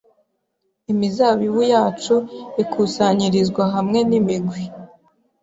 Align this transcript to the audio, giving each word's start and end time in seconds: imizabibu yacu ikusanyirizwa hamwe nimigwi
imizabibu 0.91 1.61
yacu 1.73 2.15
ikusanyirizwa 2.63 3.63
hamwe 3.73 3.99
nimigwi 4.09 4.61